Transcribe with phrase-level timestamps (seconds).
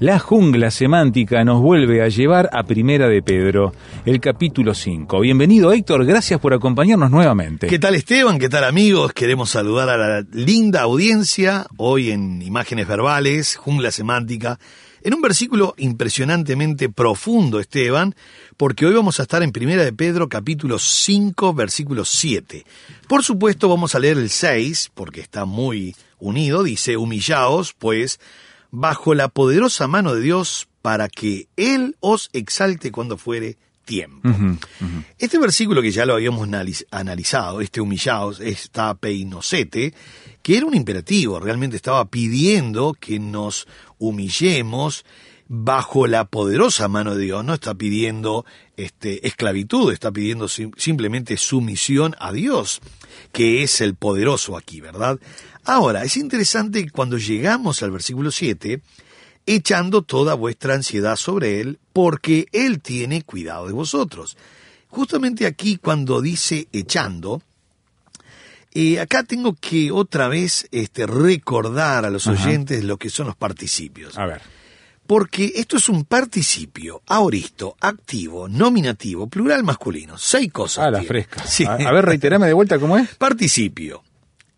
[0.00, 3.72] La jungla semántica nos vuelve a llevar a Primera de Pedro,
[4.06, 5.18] el capítulo 5.
[5.18, 7.66] Bienvenido Héctor, gracias por acompañarnos nuevamente.
[7.66, 8.38] ¿Qué tal Esteban?
[8.38, 9.12] ¿Qué tal amigos?
[9.12, 14.60] Queremos saludar a la linda audiencia hoy en Imágenes Verbales, Jungla Semántica,
[15.02, 18.14] en un versículo impresionantemente profundo, Esteban,
[18.56, 22.64] porque hoy vamos a estar en Primera de Pedro capítulo 5, versículo 7.
[23.08, 28.20] Por supuesto vamos a leer el 6, porque está muy unido, dice, humillaos, pues,
[28.70, 34.28] bajo la poderosa mano de Dios, para que Él os exalte cuando fuere tiempo.
[35.18, 39.94] Este versículo que ya lo habíamos analiz- analizado, este humillaos, esta peinosete,
[40.42, 43.66] que era un imperativo, realmente estaba pidiendo que nos
[43.98, 45.04] humillemos
[45.48, 48.44] bajo la poderosa mano de Dios, no está pidiendo
[48.76, 52.80] este, esclavitud, está pidiendo sim- simplemente sumisión a Dios,
[53.32, 55.18] que es el poderoso aquí, ¿verdad?
[55.64, 58.82] Ahora, es interesante cuando llegamos al versículo 7,
[59.46, 64.36] echando toda vuestra ansiedad sobre Él, porque Él tiene cuidado de vosotros.
[64.88, 67.42] Justamente aquí cuando dice echando,
[68.74, 73.36] eh, acá tengo que otra vez este, recordar a los oyentes lo que son los
[73.36, 74.16] participios.
[74.18, 74.42] A ver.
[75.08, 80.18] Porque esto es un participio aoristo, activo, nominativo, plural masculino.
[80.18, 80.84] Seis cosas.
[80.84, 81.08] Ah, la tiene.
[81.08, 81.46] fresca.
[81.46, 81.64] Sí.
[81.64, 83.16] A, a ver, reiterame de vuelta cómo es.
[83.16, 84.02] Participio.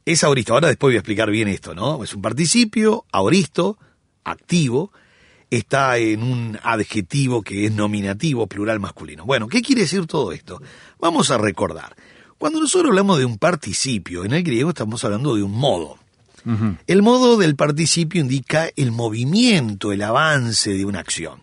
[0.04, 0.52] Es aoristo.
[0.54, 2.02] Ahora después voy a explicar bien esto, ¿no?
[2.02, 3.78] Es un participio aoristo,
[4.24, 4.90] activo,
[5.50, 9.24] está en un adjetivo que es nominativo, plural masculino.
[9.24, 10.60] Bueno, ¿qué quiere decir todo esto?
[10.98, 11.94] Vamos a recordar.
[12.38, 15.99] Cuando nosotros hablamos de un participio, en el griego estamos hablando de un modo.
[16.86, 21.42] El modo del participio indica el movimiento, el avance de una acción.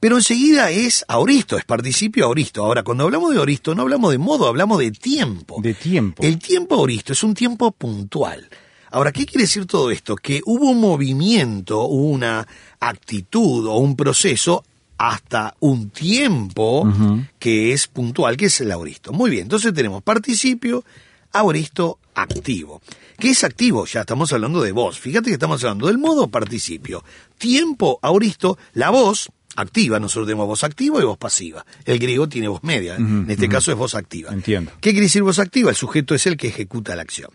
[0.00, 2.64] Pero enseguida es aoristo, es participio aoristo.
[2.64, 5.60] Ahora, cuando hablamos de aoristo, no hablamos de modo, hablamos de tiempo.
[5.62, 6.24] De tiempo.
[6.24, 8.48] El tiempo aoristo es un tiempo puntual.
[8.90, 10.16] Ahora, ¿qué quiere decir todo esto?
[10.16, 12.46] Que hubo un movimiento, una
[12.80, 14.64] actitud o un proceso
[14.98, 16.92] hasta un tiempo
[17.38, 19.12] que es puntual, que es el aoristo.
[19.12, 20.84] Muy bien, entonces tenemos participio,
[21.32, 22.82] aoristo, activo.
[23.18, 23.86] ¿Qué es activo?
[23.86, 24.98] Ya estamos hablando de voz.
[24.98, 27.04] Fíjate que estamos hablando del modo participio.
[27.38, 30.00] Tiempo, aoristo, la voz activa.
[30.00, 31.64] Nosotros tenemos voz activa y voz pasiva.
[31.84, 32.96] El griego tiene voz media.
[32.96, 34.32] en este caso es voz activa.
[34.32, 34.72] Entiendo.
[34.80, 35.70] ¿Qué quiere decir voz activa?
[35.70, 37.30] El sujeto es el que ejecuta la acción.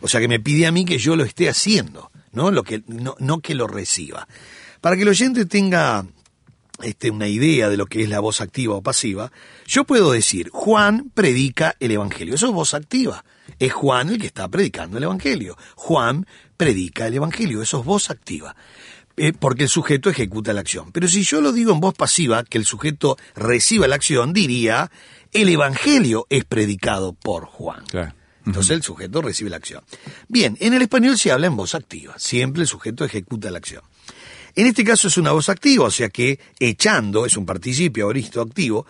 [0.00, 2.50] O sea que me pide a mí que yo lo esté haciendo, ¿no?
[2.50, 4.26] Lo que, no, no que lo reciba.
[4.80, 6.06] Para que el oyente tenga
[6.82, 9.30] este, una idea de lo que es la voz activa o pasiva,
[9.66, 12.34] yo puedo decir, Juan predica el Evangelio.
[12.34, 13.24] Eso es voz activa.
[13.60, 15.56] Es Juan el que está predicando el Evangelio.
[15.76, 16.26] Juan
[16.56, 17.62] predica el Evangelio.
[17.62, 18.56] Eso es voz activa.
[19.16, 20.92] Eh, porque el sujeto ejecuta la acción.
[20.92, 24.90] Pero si yo lo digo en voz pasiva, que el sujeto reciba la acción, diría,
[25.32, 27.84] el Evangelio es predicado por Juan.
[27.84, 28.14] Claro.
[28.46, 29.84] Entonces el sujeto recibe la acción.
[30.26, 32.14] Bien, en el español se habla en voz activa.
[32.18, 33.82] Siempre el sujeto ejecuta la acción.
[34.56, 38.40] En este caso es una voz activa, o sea que echando es un participio aoristo
[38.40, 38.86] activo,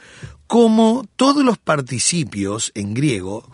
[0.47, 3.51] como todos los participios en griego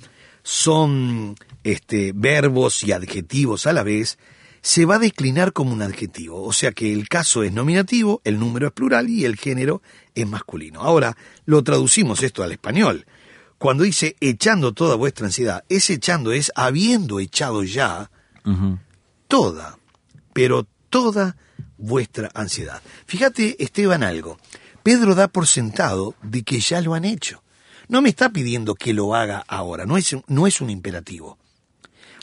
[0.46, 1.34] son
[1.64, 4.16] este, verbos y adjetivos a la vez,
[4.62, 8.38] se va a declinar como un adjetivo, o sea que el caso es nominativo, el
[8.38, 9.82] número es plural y el género
[10.14, 10.82] es masculino.
[10.82, 11.16] Ahora
[11.46, 13.06] lo traducimos esto al español.
[13.58, 18.08] Cuando dice echando toda vuestra ansiedad, ese echando es habiendo echado ya
[19.26, 19.78] toda,
[20.32, 21.36] pero toda
[21.76, 22.80] vuestra ansiedad.
[23.06, 24.38] Fíjate, Esteban, algo.
[24.84, 27.42] Pedro da por sentado de que ya lo han hecho.
[27.88, 31.38] No me está pidiendo que lo haga ahora, no es, no es un imperativo.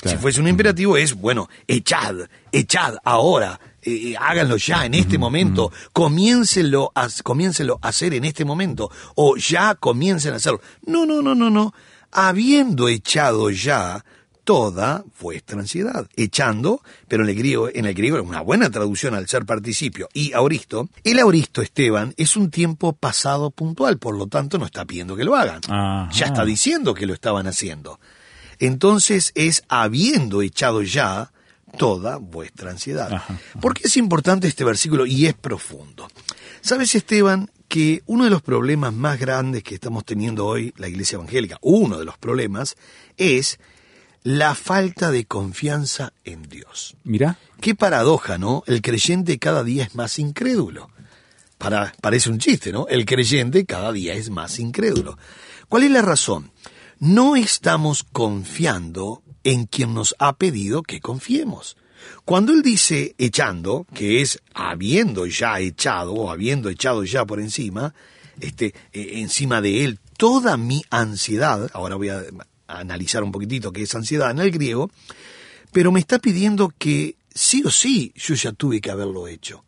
[0.05, 2.15] Si fuese un imperativo es, bueno, echad,
[2.51, 8.43] echad ahora, eh, háganlo ya en este momento, comiéncenlo a, comiéncenlo a hacer en este
[8.43, 10.59] momento, o ya comiencen a hacerlo.
[10.85, 11.73] No, no, no, no, no.
[12.11, 14.03] Habiendo echado ya
[14.43, 16.07] toda vuestra ansiedad.
[16.15, 20.09] Echando, pero en el griego, en el griego es una buena traducción al ser participio.
[20.13, 24.85] Y auristo, el auristo, Esteban, es un tiempo pasado puntual, por lo tanto no está
[24.85, 25.61] pidiendo que lo hagan.
[25.67, 26.09] Ajá.
[26.11, 27.99] Ya está diciendo que lo estaban haciendo.
[28.59, 31.31] Entonces es habiendo echado ya
[31.77, 33.11] toda vuestra ansiedad.
[33.11, 36.07] Ajá, ¿Por qué es importante este versículo y es profundo?
[36.61, 41.15] ¿Sabes, Esteban, que uno de los problemas más grandes que estamos teniendo hoy la Iglesia
[41.15, 42.75] Evangélica, uno de los problemas,
[43.17, 43.59] es
[44.23, 46.95] la falta de confianza en Dios?
[47.03, 47.37] Mirá.
[47.61, 48.63] Qué paradoja, ¿no?
[48.67, 50.89] El creyente cada día es más incrédulo.
[51.57, 52.87] Para, parece un chiste, ¿no?
[52.87, 55.17] El creyente cada día es más incrédulo.
[55.69, 56.51] ¿Cuál es la razón?
[56.99, 61.77] No estamos confiando en quien nos ha pedido que confiemos.
[62.25, 67.93] Cuando él dice echando, que es habiendo ya echado o habiendo echado ya por encima,
[68.39, 72.23] este, eh, encima de él toda mi ansiedad, ahora voy a
[72.67, 74.89] analizar un poquitito qué es ansiedad en el griego,
[75.71, 79.63] pero me está pidiendo que sí o sí yo ya tuve que haberlo hecho.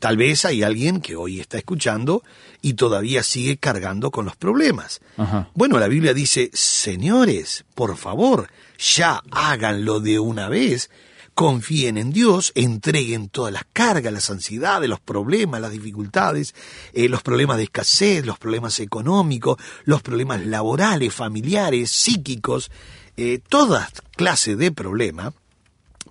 [0.00, 2.22] Tal vez hay alguien que hoy está escuchando
[2.60, 5.00] y todavía sigue cargando con los problemas.
[5.16, 5.48] Ajá.
[5.54, 8.48] Bueno, la Biblia dice, señores, por favor,
[8.78, 10.90] ya háganlo de una vez,
[11.34, 16.54] confíen en Dios, entreguen todas las cargas, las ansiedades, los problemas, las dificultades,
[16.92, 22.70] eh, los problemas de escasez, los problemas económicos, los problemas laborales, familiares, psíquicos,
[23.16, 25.32] eh, toda clase de problema,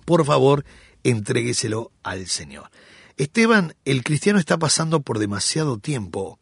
[0.04, 0.64] por favor,
[1.02, 2.70] entrégueselo al Señor.
[3.16, 6.38] Esteban, el cristiano está pasando por demasiado tiempo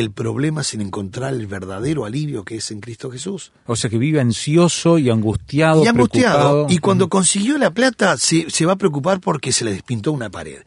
[0.00, 3.52] el problema sin encontrar el verdadero alivio que es en Cristo Jesús.
[3.66, 5.84] O sea que vive ansioso y angustiado.
[5.84, 6.38] Y angustiado.
[6.38, 6.66] preocupado.
[6.68, 10.30] Y cuando consiguió la plata se, se va a preocupar porque se le despintó una
[10.30, 10.62] pared.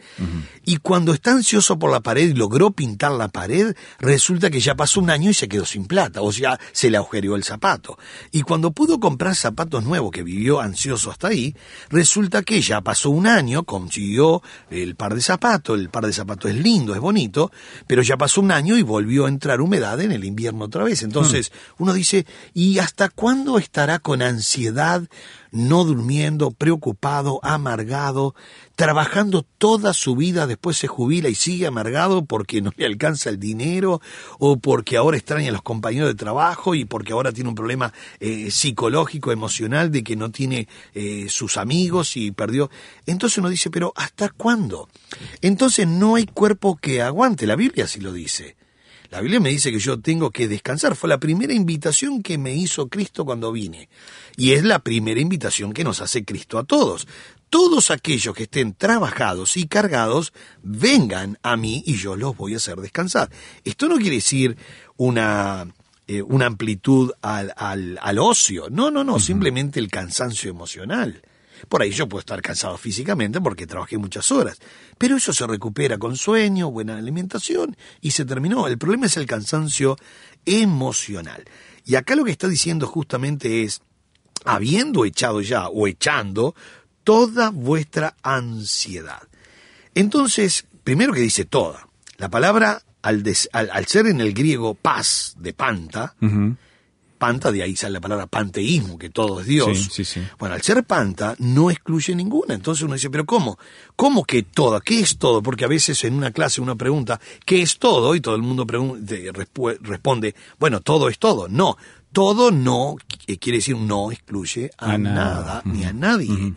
[0.63, 4.75] Y cuando está ansioso por la pared y logró pintar la pared, resulta que ya
[4.75, 6.21] pasó un año y se quedó sin plata.
[6.21, 7.97] O sea, se le agujereó el zapato.
[8.31, 11.53] Y cuando pudo comprar zapatos nuevos, que vivió ansioso hasta ahí,
[11.89, 16.51] resulta que ya pasó un año, consiguió el par de zapatos, el par de zapatos
[16.51, 17.51] es lindo, es bonito,
[17.87, 21.03] pero ya pasó un año y volvió a entrar humedad en el invierno otra vez.
[21.03, 25.03] Entonces uno dice, ¿y hasta cuándo estará con ansiedad,
[25.51, 28.35] no durmiendo, preocupado, amargado,
[28.75, 33.39] trabajando toda su vida, después se jubila y sigue amargado porque no le alcanza el
[33.39, 34.01] dinero
[34.39, 37.93] o porque ahora extraña a los compañeros de trabajo y porque ahora tiene un problema
[38.19, 42.69] eh, psicológico, emocional de que no tiene eh, sus amigos y perdió?
[43.05, 44.89] Entonces uno dice, pero ¿hasta cuándo?
[45.41, 48.56] Entonces no hay cuerpo que aguante, la Biblia así lo dice.
[49.09, 50.95] La Biblia me dice que yo tengo que descansar.
[50.95, 53.89] Fue la primera invitación que me hizo Cristo cuando vine.
[54.35, 57.07] Y es la primera invitación que nos hace Cristo a todos.
[57.49, 62.57] Todos aquellos que estén trabajados y cargados, vengan a mí y yo los voy a
[62.57, 63.29] hacer descansar.
[63.63, 64.57] Esto no quiere decir
[64.97, 65.65] una,
[66.07, 68.69] eh, una amplitud al, al, al ocio.
[68.69, 71.21] No, no, no, simplemente el cansancio emocional.
[71.69, 74.59] Por ahí yo puedo estar cansado físicamente porque trabajé muchas horas,
[74.97, 78.67] pero eso se recupera con sueño, buena alimentación y se terminó.
[78.67, 79.97] El problema es el cansancio
[80.45, 81.43] emocional.
[81.85, 83.81] Y acá lo que está diciendo justamente es,
[84.45, 86.55] habiendo echado ya o echando
[87.03, 89.21] toda vuestra ansiedad.
[89.95, 91.87] Entonces, primero que dice toda,
[92.17, 96.15] la palabra al, des- al- ser en el griego paz de panta.
[97.17, 99.77] Panta, de ahí sale la palabra panteísmo, que todo es Dios.
[99.77, 100.21] Sí, sí, sí.
[100.39, 102.53] Bueno, al ser panta no excluye ninguna.
[102.53, 103.57] Entonces uno dice, pero ¿cómo?
[103.95, 104.79] ¿Cómo que todo?
[104.81, 105.41] ¿Qué es todo?
[105.43, 108.15] Porque a veces en una clase uno pregunta, ¿qué es todo?
[108.15, 108.65] Y todo el mundo
[109.81, 111.47] responde, bueno, todo es todo.
[111.47, 111.77] No,
[112.11, 112.95] todo no
[113.27, 115.23] eh, quiere decir no excluye a, A nada.
[115.43, 116.53] nada, ni a nadie.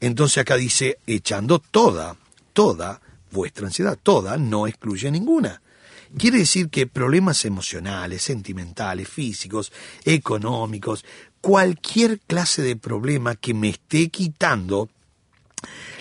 [0.00, 2.16] Entonces acá dice, echando toda,
[2.52, 3.00] toda
[3.30, 5.60] vuestra ansiedad, toda no excluye ninguna.
[6.18, 9.72] Quiere decir que problemas emocionales, sentimentales, físicos,
[10.04, 11.04] económicos,
[11.40, 14.88] cualquier clase de problema que me esté quitando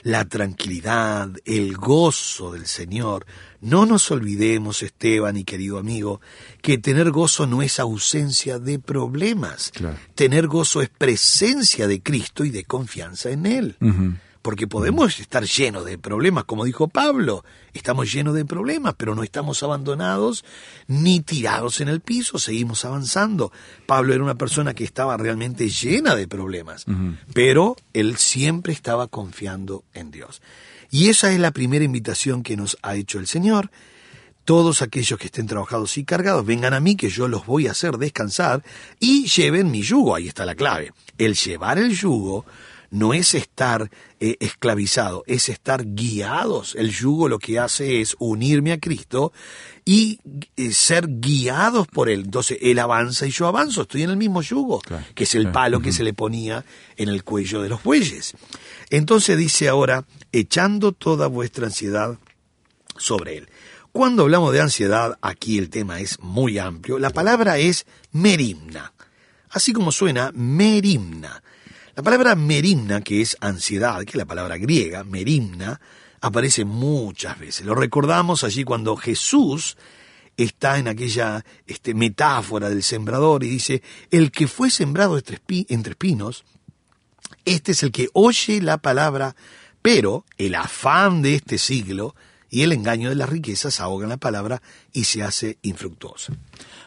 [0.04, 3.26] la tranquilidad, el gozo del Señor.
[3.62, 6.22] No nos olvidemos, Esteban y querido amigo,
[6.62, 9.72] que tener gozo no es ausencia de problemas.
[9.74, 9.98] Claro.
[10.14, 13.78] Tener gozo es presencia de Cristo y de confianza en Él.
[14.46, 19.24] Porque podemos estar llenos de problemas, como dijo Pablo, estamos llenos de problemas, pero no
[19.24, 20.46] estamos abandonados
[20.86, 23.52] ni tirados en el piso, seguimos avanzando.
[23.88, 26.86] Pablo era una persona que estaba realmente llena de problemas,
[27.34, 30.44] pero él siempre estaba confiando en Dios.
[30.92, 33.72] Y esa es la primera invitación que nos ha hecho el Señor.
[34.44, 37.72] Todos aquellos que estén trabajados y cargados, vengan a mí que yo los voy a
[37.72, 38.64] hacer descansar
[39.00, 40.14] y lleven mi yugo.
[40.14, 40.94] Ahí está la clave.
[41.18, 42.46] El llevar el yugo
[42.90, 43.90] no es estar
[44.20, 46.76] eh, esclavizado, es estar guiados.
[46.76, 49.34] El yugo lo que hace es unirme a Cristo
[49.84, 50.20] y
[50.56, 52.22] eh, ser guiados por Él.
[52.26, 54.82] Entonces Él avanza y yo avanzo, estoy en el mismo yugo,
[55.14, 56.66] que es el palo que se le ponía
[56.98, 58.34] en el cuello de los bueyes.
[58.90, 62.18] Entonces dice ahora, echando toda vuestra ansiedad
[62.98, 63.50] sobre Él.
[63.92, 67.00] Cuando hablamos de ansiedad, aquí el tema es muy amplio.
[67.00, 68.92] La palabra es merimna.
[69.50, 71.42] Así como suena, merimna.
[71.96, 75.80] La palabra merimna, que es ansiedad, que es la palabra griega, merimna,
[76.20, 77.66] aparece muchas veces.
[77.66, 79.78] Lo recordamos allí cuando Jesús
[80.36, 85.40] está en aquella este, metáfora del sembrador y dice, el que fue sembrado entre,
[85.92, 86.44] espinos,
[87.46, 89.38] este es el que oye la palabra,
[89.82, 92.14] pero el afán de este siglo
[92.50, 94.62] y el engaño de las riquezas ahogan la palabra
[94.92, 96.34] y se hace infructuosa.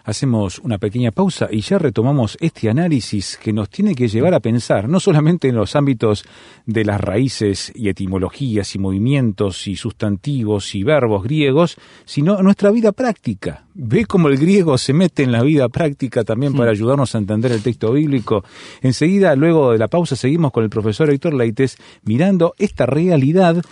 [0.08, 4.40] Hacemos una pequeña pausa y ya retomamos este análisis que nos tiene que llevar a
[4.40, 6.24] pensar, no solamente en los ámbitos
[6.64, 12.70] de las raíces y etimologías y movimientos y sustantivos y verbos griegos, sino en nuestra
[12.70, 13.66] vida práctica.
[13.74, 17.52] Ve cómo el griego se mete en la vida práctica también para ayudarnos a entender
[17.52, 18.44] el texto bíblico.
[18.80, 23.62] Enseguida, luego de la pausa, seguimos con el profesor Héctor Leites mirando esta realidad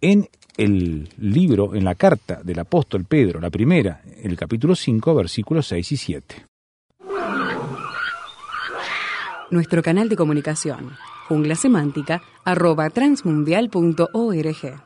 [0.00, 5.66] en el libro, en la carta del apóstol Pedro, la primera, el capítulo 5, versículos
[5.66, 6.46] 6 y 7.
[9.50, 10.96] Nuestro canal de comunicación,
[11.28, 14.82] jungla semántica, arroba transmundial.org.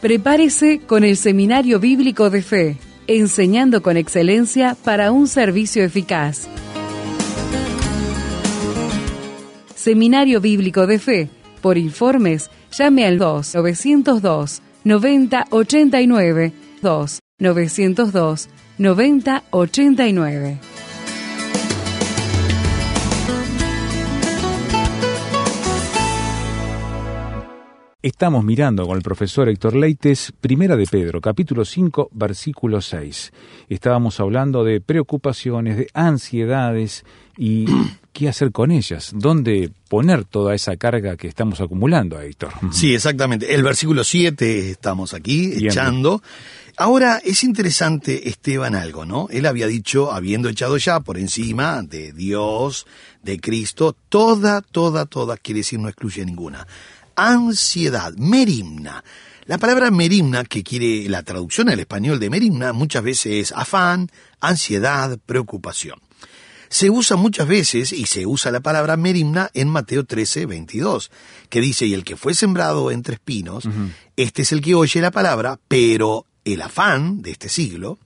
[0.00, 2.76] Prepárese con el Seminario Bíblico de Fe,
[3.08, 6.48] enseñando con excelencia para un servicio eficaz.
[9.88, 11.30] Seminario Bíblico de Fe.
[11.62, 16.52] Por informes, llame al 2 902 9089
[16.82, 20.77] 2 902 9089.
[28.00, 33.32] Estamos mirando con el profesor Héctor Leites, Primera de Pedro, capítulo 5, versículo 6.
[33.68, 37.04] Estábamos hablando de preocupaciones, de ansiedades
[37.36, 37.64] y
[38.12, 42.52] qué hacer con ellas, dónde poner toda esa carga que estamos acumulando, Héctor.
[42.70, 43.52] Sí, exactamente.
[43.52, 46.22] El versículo 7 estamos aquí echando.
[46.76, 49.26] Ahora es interesante Esteban algo, ¿no?
[49.28, 52.86] Él había dicho, habiendo echado ya por encima de Dios,
[53.24, 56.64] de Cristo, toda, toda, toda, quiere decir no excluye ninguna
[57.18, 59.02] ansiedad, merimna.
[59.44, 64.08] La palabra merimna, que quiere la traducción al español de merimna, muchas veces es afán,
[64.40, 65.98] ansiedad, preocupación.
[66.68, 71.10] Se usa muchas veces, y se usa la palabra merimna en Mateo 13, 22,
[71.48, 73.64] que dice, y el que fue sembrado entre espinos,
[74.16, 77.98] este es el que oye la palabra, pero el afán de este siglo,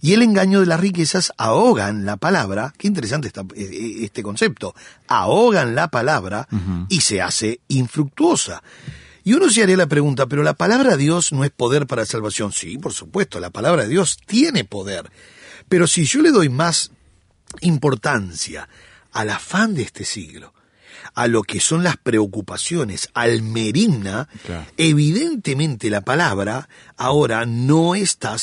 [0.00, 4.74] y el engaño de las riquezas ahogan la palabra, qué interesante eh, eh, este concepto,
[5.08, 6.48] ahogan la palabra
[6.88, 8.62] y se hace infructuosa.
[9.24, 12.04] Y uno se haría la pregunta, pero la palabra de Dios no es poder para
[12.04, 12.52] salvación.
[12.52, 15.10] Sí, por supuesto, la palabra de Dios tiene poder.
[15.68, 16.90] Pero si yo le doy más
[17.62, 18.68] importancia
[19.12, 20.52] al afán de este siglo,
[21.14, 24.28] a lo que son las preocupaciones, al merimna,
[24.76, 28.36] evidentemente la palabra ahora no está,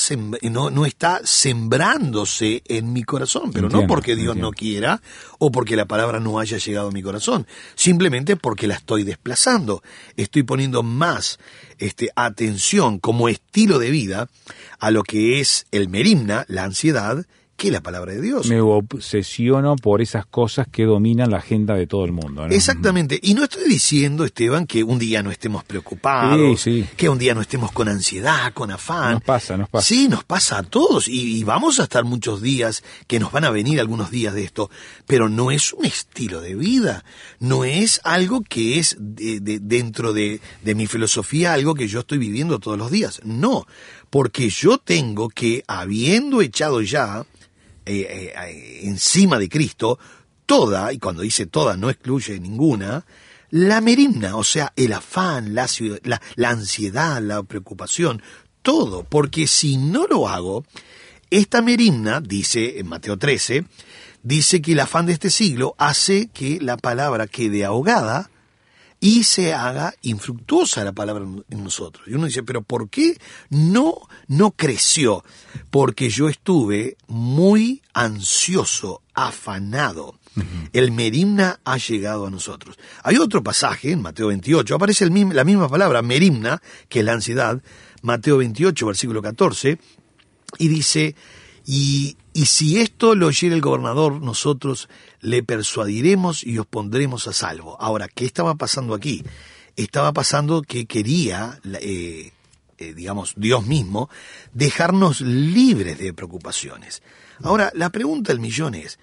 [0.43, 5.01] no, no está sembrándose en mi corazón, pero no porque Dios no quiera
[5.37, 9.83] o porque la palabra no haya llegado a mi corazón, simplemente porque la estoy desplazando,
[10.15, 11.39] estoy poniendo más
[11.77, 14.29] este, atención como estilo de vida
[14.79, 17.25] a lo que es el merimna, la ansiedad,
[17.61, 18.47] que la palabra de Dios.
[18.47, 22.47] Me obsesiono por esas cosas que dominan la agenda de todo el mundo.
[22.47, 23.19] Exactamente.
[23.21, 26.65] Y no estoy diciendo, Esteban, que un día no estemos preocupados,
[26.97, 29.13] que un día no estemos con ansiedad, con afán.
[29.13, 29.87] Nos pasa, nos pasa.
[29.87, 31.07] Sí, nos pasa a todos.
[31.07, 34.71] Y, vamos a estar muchos días, que nos van a venir algunos días de esto.
[35.05, 37.05] Pero no es un estilo de vida.
[37.39, 42.57] No es algo que es dentro de, de mi filosofía, algo que yo estoy viviendo
[42.57, 43.21] todos los días.
[43.23, 43.67] No.
[44.09, 47.23] Porque yo tengo que, habiendo echado ya
[47.85, 49.97] eh, eh, eh, encima de Cristo,
[50.45, 53.05] toda, y cuando dice toda no excluye ninguna,
[53.49, 55.67] la merimna, o sea, el afán, la,
[56.35, 58.21] la, ansiedad, la preocupación,
[58.61, 60.63] todo, porque si no lo hago,
[61.29, 63.65] esta merimna, dice en Mateo 13,
[64.23, 68.29] dice que el afán de este siglo hace que la palabra quede ahogada
[69.03, 72.07] y se haga infructuosa la palabra en nosotros.
[72.07, 73.17] Y uno dice, pero ¿por qué
[73.49, 73.95] no,
[74.27, 75.25] no creció?
[75.71, 80.19] Porque yo estuve muy ansioso, afanado.
[80.71, 82.77] El merimna ha llegado a nosotros.
[83.03, 87.61] Hay otro pasaje en Mateo 28, aparece la misma palabra, merimna, que es la ansiedad,
[88.03, 89.79] Mateo 28, versículo 14,
[90.59, 91.15] y dice,
[91.65, 94.87] y, y si esto lo oyera el gobernador, nosotros
[95.19, 97.77] le persuadiremos y os pondremos a salvo.
[97.81, 99.23] Ahora, ¿qué estaba pasando aquí?
[99.75, 102.31] Estaba pasando que quería, eh,
[102.77, 104.09] eh, digamos, Dios mismo,
[104.53, 107.01] dejarnos libres de preocupaciones.
[107.43, 108.97] Ahora, la pregunta del millón es,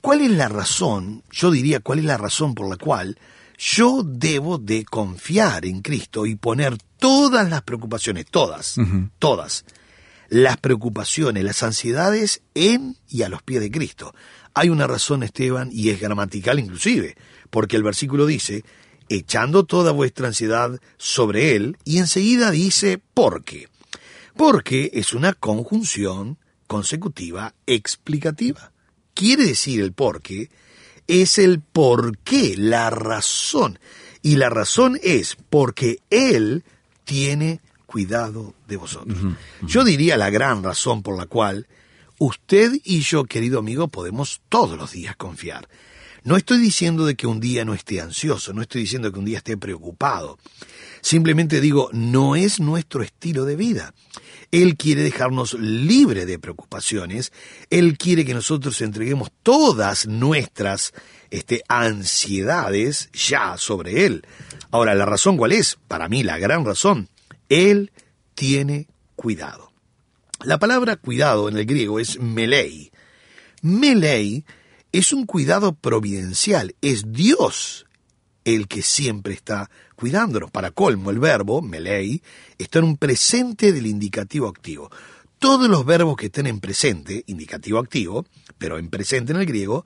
[0.00, 3.18] ¿cuál es la razón, yo diría, cuál es la razón por la cual
[3.58, 8.76] yo debo de confiar en Cristo y poner todas las preocupaciones, todas,
[9.18, 9.64] todas,
[10.28, 14.14] las preocupaciones, las ansiedades en y a los pies de Cristo.
[14.54, 17.16] Hay una razón, Esteban, y es gramatical inclusive,
[17.50, 18.64] porque el versículo dice,
[19.08, 23.68] echando toda vuestra ansiedad sobre Él, y enseguida dice, ¿por qué?
[24.36, 28.72] Porque es una conjunción consecutiva explicativa.
[29.14, 30.50] Quiere decir el por qué,
[31.06, 33.78] es el por qué, la razón.
[34.22, 36.64] Y la razón es porque Él
[37.04, 39.16] tiene cuidado de vosotros.
[39.62, 41.66] Yo diría la gran razón por la cual
[42.18, 45.66] usted y yo, querido amigo, podemos todos los días confiar.
[46.22, 49.24] No estoy diciendo de que un día no esté ansioso, no estoy diciendo que un
[49.24, 50.38] día esté preocupado.
[51.00, 53.94] Simplemente digo, no es nuestro estilo de vida.
[54.50, 57.32] Él quiere dejarnos libre de preocupaciones.
[57.70, 60.92] Él quiere que nosotros entreguemos todas nuestras
[61.30, 64.26] este, ansiedades ya sobre Él.
[64.70, 65.78] Ahora, ¿la razón cuál es?
[65.88, 67.08] Para mí, la gran razón
[67.48, 67.92] él
[68.34, 69.72] tiene cuidado.
[70.44, 72.92] La palabra cuidado en el griego es melei.
[73.62, 74.44] Melei
[74.92, 77.86] es un cuidado providencial, es Dios
[78.44, 80.50] el que siempre está cuidándonos.
[80.50, 82.22] Para colmo, el verbo, melei,
[82.56, 84.90] está en un presente del indicativo activo.
[85.38, 88.24] Todos los verbos que estén en presente, indicativo activo,
[88.56, 89.84] pero en presente en el griego,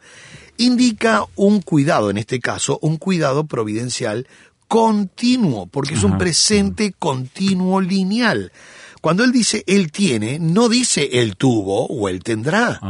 [0.57, 4.27] indica un cuidado, en este caso, un cuidado providencial
[4.73, 8.51] continuo, porque es un presente continuo lineal.
[9.03, 12.81] Cuando él dice él tiene, no dice él tuvo o él tendrá.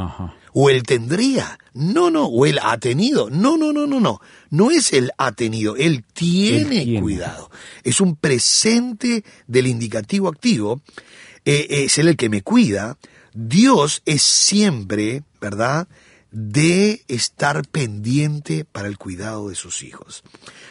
[0.52, 1.58] O él tendría.
[1.74, 3.30] No, no, o él ha tenido.
[3.30, 4.20] No, no, no, no, no.
[4.50, 7.50] No es él ha tenido, él tiene, cuidado.
[7.82, 10.82] Es un presente del indicativo activo.
[11.44, 12.96] Eh, es él el que me cuida.
[13.34, 15.88] Dios es siempre, ¿verdad?
[16.32, 20.24] de estar pendiente para el cuidado de sus hijos.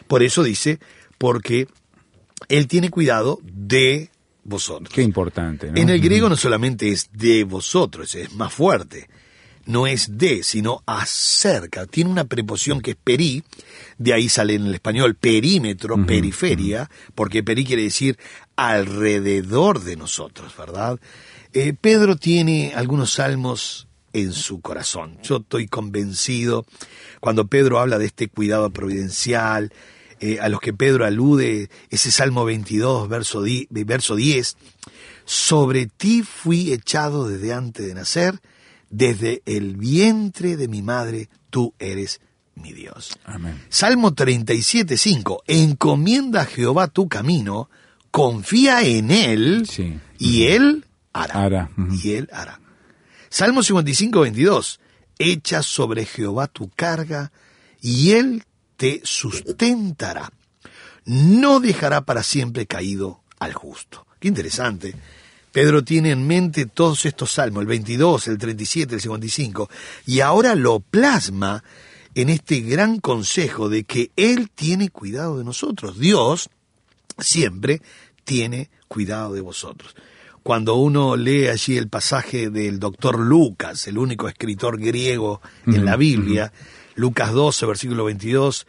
[0.07, 0.79] Por eso dice,
[1.21, 1.67] porque
[2.49, 4.09] Él tiene cuidado de
[4.43, 4.91] vosotros.
[4.91, 5.67] Qué importante.
[5.67, 9.07] En el griego no solamente es de vosotros, es más fuerte.
[9.67, 11.85] No es de, sino acerca.
[11.85, 13.43] Tiene una preposición que es peri,
[13.99, 18.17] de ahí sale en el español perímetro, periferia, porque peri quiere decir
[18.55, 20.99] alrededor de nosotros, ¿verdad?
[21.53, 25.19] Eh, Pedro tiene algunos salmos en su corazón.
[25.21, 26.65] Yo estoy convencido
[27.19, 29.71] cuando Pedro habla de este cuidado providencial,
[30.23, 34.55] eh, a los que Pedro alude, ese Salmo 22, verso, verso 10,
[35.25, 38.39] sobre ti fui echado desde antes de nacer,
[38.91, 42.21] desde el vientre de mi madre, tú eres
[42.53, 43.17] mi Dios.
[43.23, 43.59] Amén.
[43.69, 47.71] Salmo 37, 5, encomienda a Jehová tu camino,
[48.11, 49.67] confía en Él,
[50.19, 51.71] y Él hará.
[51.99, 52.61] Y Él hará.
[53.29, 54.79] Salmo 55, 22,
[55.17, 57.31] echa sobre Jehová tu carga,
[57.81, 58.43] y Él
[58.81, 60.33] te sustentará.
[61.05, 64.07] No dejará para siempre caído al justo.
[64.19, 64.95] Qué interesante.
[65.51, 69.69] Pedro tiene en mente todos estos salmos, el 22, el 37, el 55,
[70.07, 71.63] y ahora lo plasma
[72.15, 75.99] en este gran consejo de que Él tiene cuidado de nosotros.
[75.99, 76.49] Dios
[77.19, 77.83] siempre
[78.23, 79.95] tiene cuidado de vosotros.
[80.43, 85.95] Cuando uno lee allí el pasaje del doctor Lucas, el único escritor griego en la
[85.95, 86.51] Biblia,
[86.95, 88.65] Lucas 12, versículo 22,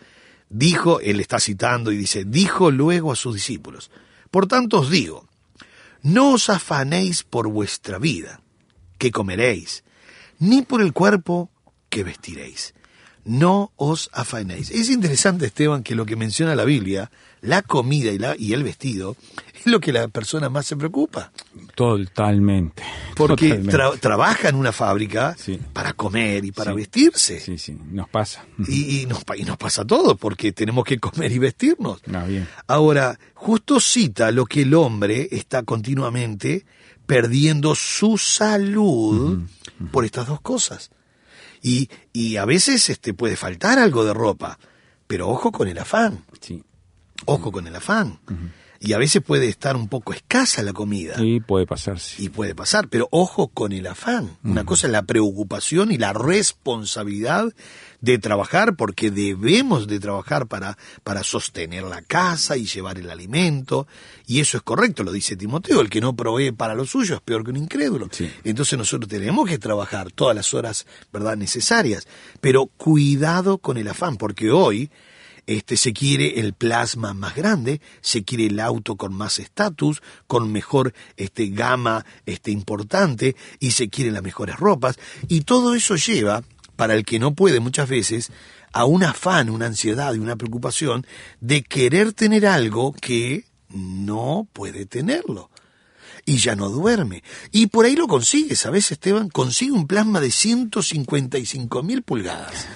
[0.50, 3.90] dijo, él está citando y dice, dijo luego a sus discípulos,
[4.30, 5.26] por tanto os digo,
[6.02, 8.42] no os afanéis por vuestra vida,
[8.98, 9.82] que comeréis,
[10.38, 11.50] ni por el cuerpo
[11.88, 12.74] que vestiréis.
[13.24, 14.70] No os afanéis.
[14.70, 18.64] Es interesante, Esteban, que lo que menciona la Biblia, la comida y, la, y el
[18.64, 19.16] vestido,
[19.54, 21.30] es lo que la persona más se preocupa.
[21.76, 22.82] Totalmente.
[23.14, 23.62] Porque
[24.00, 25.36] trabaja en una fábrica
[25.72, 27.38] para comer y para vestirse.
[27.40, 28.44] Sí, sí, nos pasa.
[28.66, 32.00] Y, nos, y nos pasa todo, porque tenemos que comer y vestirnos.
[32.12, 32.48] Ah, bien.
[32.66, 36.64] Ahora, justo cita lo que el hombre está continuamente
[37.06, 39.42] perdiendo su salud
[39.92, 40.90] por estas dos cosas.
[41.62, 44.58] Y, y a veces este, puede faltar algo de ropa,
[45.06, 46.24] pero ojo con el afán.
[46.40, 46.62] Sí.
[47.24, 48.18] Ojo con el afán.
[48.82, 51.14] Y a veces puede estar un poco escasa la comida.
[51.22, 52.20] Y puede pasarse.
[52.20, 54.36] Y puede pasar, pero ojo con el afán.
[54.42, 57.52] Una cosa es la preocupación y la responsabilidad
[58.00, 63.86] de trabajar, porque debemos de trabajar para, para sostener la casa y llevar el alimento,
[64.26, 67.20] y eso es correcto, lo dice Timoteo, el que no provee para lo suyo es
[67.20, 68.08] peor que un incrédulo.
[68.42, 72.08] Entonces nosotros tenemos que trabajar todas las horas, ¿verdad?, necesarias,
[72.40, 74.90] pero cuidado con el afán, porque hoy
[75.46, 80.52] este, se quiere el plasma más grande, se quiere el auto con más estatus, con
[80.52, 86.42] mejor este, gama este, importante, y se quieren las mejores ropas, y todo eso lleva
[86.76, 88.30] para el que no puede muchas veces,
[88.72, 91.06] a un afán, una ansiedad y una preocupación
[91.40, 95.50] de querer tener algo que no puede tenerlo.
[96.24, 97.24] Y ya no duerme.
[97.50, 99.28] Y por ahí lo consigue, ¿sabes, Esteban?
[99.28, 102.68] Consigue un plasma de 155 mil pulgadas.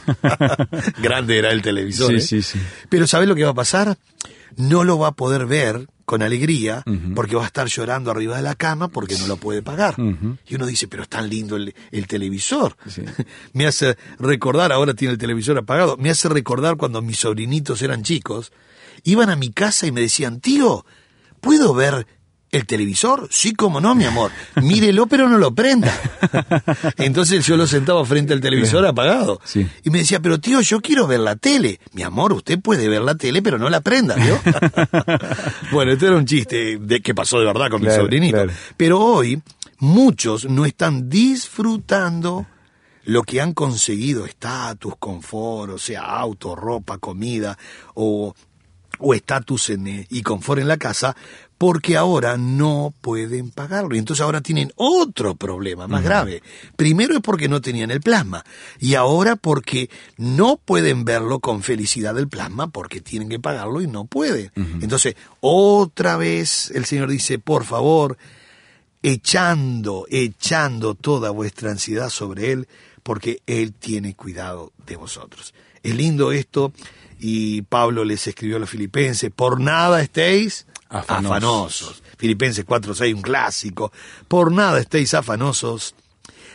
[1.03, 2.11] Grande era el televisor.
[2.11, 2.21] Sí, ¿eh?
[2.21, 2.61] sí, sí.
[2.89, 3.99] Pero ¿sabes lo que va a pasar?
[4.57, 6.85] No lo va a poder ver con alegría,
[7.17, 9.97] porque va a estar llorando arriba de la cama porque no lo puede pagar.
[10.47, 12.77] Y uno dice, pero es tan lindo el, el televisor.
[13.53, 18.05] me hace recordar, ahora tiene el televisor apagado, me hace recordar cuando mis sobrinitos eran
[18.05, 18.53] chicos,
[19.03, 20.87] iban a mi casa y me decían, tío,
[21.41, 22.07] ¿puedo ver
[22.57, 23.29] ¿El televisor?
[23.31, 24.31] Sí, como no, mi amor.
[24.63, 25.93] Mírelo, pero no lo prenda.
[26.97, 29.41] Entonces yo lo sentaba frente al televisor apagado.
[29.45, 29.67] Sí.
[29.85, 31.81] Y me decía, pero tío, yo quiero ver la tele.
[31.93, 34.41] Mi amor, usted puede ver la tele, pero no la prenda, ¿vio?
[35.73, 38.37] bueno, esto era un chiste de que pasó de verdad con mi sobrinito.
[38.37, 38.53] claro.
[38.77, 39.43] Pero hoy
[39.79, 42.47] muchos no están disfrutando
[43.05, 47.57] lo que han conseguido, estatus, confort, o sea, auto, ropa, comida,
[47.95, 48.35] o,
[48.99, 51.17] o estatus en, eh, y confort en la casa,
[51.59, 53.95] porque ahora no pueden pagarlo.
[53.95, 56.43] Y entonces ahora tienen otro problema más grave.
[56.77, 58.45] Primero es porque no tenían el plasma.
[58.79, 59.89] Y ahora porque
[60.19, 64.53] no pueden verlo con felicidad el plasma porque tienen que pagarlo y no pueden.
[64.83, 68.19] Entonces, otra vez el Señor dice, por favor,
[69.03, 72.69] echando, echando toda vuestra ansiedad sobre Él,
[73.03, 75.55] porque Él tiene cuidado de vosotros.
[75.83, 76.73] Es lindo esto,
[77.19, 81.31] y Pablo les escribió a los filipenses, por nada estéis Afanosos.
[81.31, 82.03] afanosos.
[82.17, 83.93] Filipenses 4.6, un clásico,
[84.29, 85.95] por nada estéis afanosos,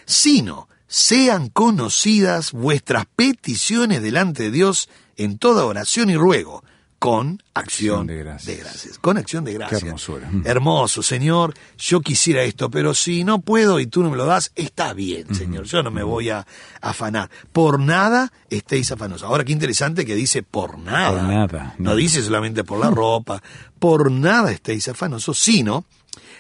[0.06, 6.63] sino sean conocidas vuestras peticiones delante de Dios en toda oración y ruego,
[7.02, 9.00] con acción, Acción de de, gracias.
[9.00, 9.82] Con acción de gracias.
[9.82, 10.30] hermosura.
[10.30, 10.44] Mm.
[10.46, 14.52] Hermoso, Señor, yo quisiera esto, pero si no puedo y tú no me lo das,
[14.56, 16.46] está bien, Señor, yo no me voy a
[16.80, 17.32] afanar.
[17.52, 19.28] Por nada estéis afanosos.
[19.28, 21.22] Ahora, qué interesante que dice por nada.
[21.22, 21.96] Por nada, No, no.
[21.96, 23.42] dice solamente por la ropa.
[23.80, 25.86] Por nada estéis afanosos, sino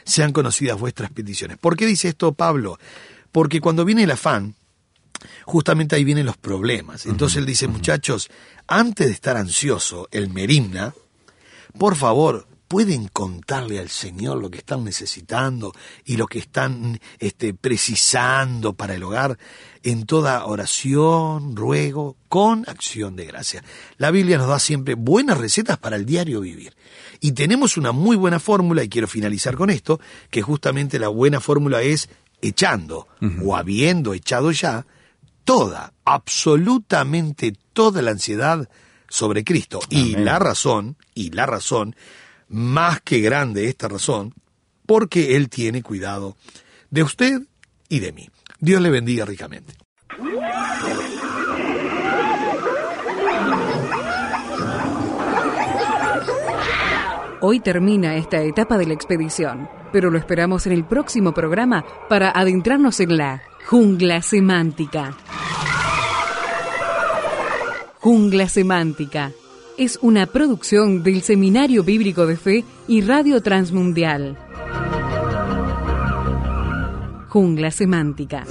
[0.03, 1.57] sean conocidas vuestras peticiones.
[1.57, 2.77] ¿Por qué dice esto Pablo?
[3.31, 4.53] Porque cuando viene el afán,
[5.45, 7.05] justamente ahí vienen los problemas.
[7.05, 8.29] Entonces él dice, muchachos,
[8.67, 10.93] antes de estar ansioso, el merimna,
[11.77, 15.73] por favor, pueden contarle al Señor lo que están necesitando
[16.05, 19.37] y lo que están este, precisando para el hogar
[19.83, 23.61] en toda oración, ruego, con acción de gracia.
[23.97, 26.73] La Biblia nos da siempre buenas recetas para el diario vivir.
[27.19, 31.41] Y tenemos una muy buena fórmula, y quiero finalizar con esto, que justamente la buena
[31.41, 32.07] fórmula es
[32.41, 33.09] echando
[33.43, 34.85] o habiendo echado ya
[35.43, 38.69] toda, absolutamente toda la ansiedad
[39.09, 39.79] sobre Cristo.
[39.89, 41.95] Y la razón, y la razón,
[42.47, 44.33] más que grande esta razón,
[44.85, 46.35] porque Él tiene cuidado
[46.89, 47.41] de usted
[47.89, 48.29] y de mí.
[48.59, 49.73] Dios le bendiga ricamente.
[57.43, 62.29] Hoy termina esta etapa de la expedición, pero lo esperamos en el próximo programa para
[62.29, 65.17] adentrarnos en la jungla semántica.
[67.99, 69.31] Jungla semántica
[69.77, 74.37] es una producción del Seminario Bíblico de Fe y Radio Transmundial.
[77.29, 78.45] Jungla semántica.